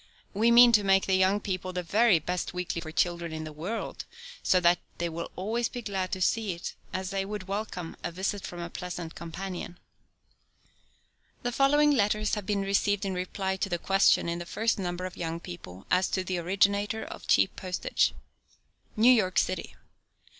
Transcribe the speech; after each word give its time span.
We 0.33 0.49
mean 0.49 0.71
to 0.71 0.83
make 0.83 1.07
Young 1.07 1.39
People 1.39 1.73
the 1.73 1.83
very 1.83 2.17
best 2.17 2.55
weekly 2.55 2.81
for 2.81 2.91
children 2.91 3.31
in 3.31 3.43
the 3.43 3.53
world, 3.53 4.05
so 4.41 4.59
that 4.59 4.79
they 4.97 5.09
will 5.09 5.29
always 5.35 5.69
be 5.69 5.83
glad 5.83 6.11
to 6.13 6.21
see 6.21 6.53
it, 6.53 6.73
as 6.91 7.11
they 7.11 7.23
would 7.23 7.47
welcome 7.47 7.95
a 8.03 8.11
visit 8.11 8.41
from 8.41 8.61
a 8.61 8.69
pleasant 8.71 9.13
companion. 9.13 9.77
The 11.43 11.51
following 11.51 11.91
letters 11.91 12.33
have 12.33 12.47
been 12.47 12.63
received 12.63 13.05
in 13.05 13.13
reply 13.13 13.57
to 13.57 13.69
the 13.69 13.77
question, 13.77 14.27
in 14.27 14.39
the 14.39 14.47
first 14.47 14.79
number 14.79 15.05
of 15.05 15.17
Young 15.17 15.39
People, 15.39 15.85
as 15.91 16.07
to 16.07 16.23
the 16.23 16.39
originator 16.39 17.03
of 17.05 17.27
cheap 17.27 17.55
postage. 17.55 18.15
NEW 18.97 19.11
YORK 19.11 19.37
CITY. 19.37 19.75